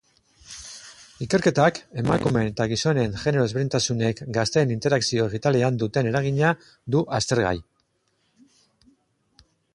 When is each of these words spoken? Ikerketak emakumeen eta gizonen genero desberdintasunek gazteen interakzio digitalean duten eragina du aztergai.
Ikerketak 1.25 1.75
emakumeen 2.03 2.49
eta 2.51 2.67
gizonen 2.71 3.13
genero 3.25 3.43
desberdintasunek 3.45 4.23
gazteen 4.39 4.75
interakzio 4.77 5.29
digitalean 5.35 5.79
duten 5.85 6.11
eragina 6.15 6.55
du 6.97 7.05
aztergai. 7.21 7.55